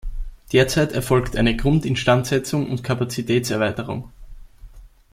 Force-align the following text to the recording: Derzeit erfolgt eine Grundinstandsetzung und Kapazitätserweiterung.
Derzeit 0.51 0.93
erfolgt 0.93 1.35
eine 1.35 1.55
Grundinstandsetzung 1.55 2.71
und 2.71 2.83
Kapazitätserweiterung. 2.83 4.11